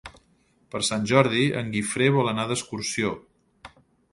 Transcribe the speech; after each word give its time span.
Per 0.75 0.79
Sant 0.87 1.03
Jordi 1.11 1.43
en 1.61 1.69
Guifré 1.75 2.07
vol 2.17 2.33
anar 2.33 2.47
d'excursió. 2.53 3.13